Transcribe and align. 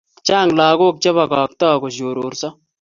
Chang 0.27 0.51
lakok 0.59 0.95
che 1.01 1.09
ke 1.11 1.15
pakaktaa 1.17 1.79
koshororso 1.81 2.49